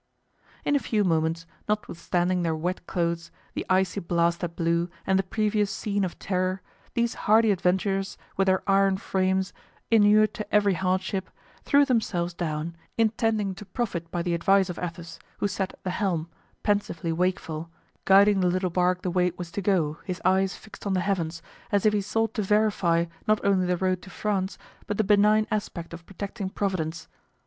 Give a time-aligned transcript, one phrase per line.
[0.65, 5.21] In a few moments, notwithstanding their wet clothes, the icy blast that blew and the
[5.21, 6.63] previous scene of terror,
[6.95, 9.53] these hardy adventurers, with their iron frames,
[9.91, 11.29] inured to every hardship,
[11.63, 15.91] threw themselves down, intending to profit by the advice of Athos, who sat at the
[15.91, 16.27] helm,
[16.63, 17.69] pensively wakeful,
[18.05, 21.01] guiding the little bark the way it was to go, his eyes fixed on the
[21.01, 24.57] heavens, as if he sought to verify not only the road to France,
[24.87, 27.07] but the benign aspect of protecting Providence.